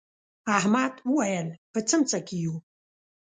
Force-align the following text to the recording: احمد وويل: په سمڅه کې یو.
احمد 0.57 0.93
وويل: 1.11 1.47
په 1.71 1.79
سمڅه 1.89 2.19
کې 2.27 2.37
یو. 2.43 2.55